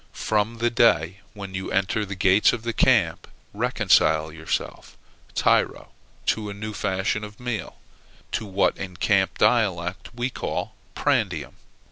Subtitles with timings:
[0.13, 4.97] From the day when you enter the gates of the camp, reconcile yourself,
[5.35, 5.91] tyro,
[6.25, 7.77] to a new fashion of meal,
[8.31, 11.53] to what in camp dialect we call prandium."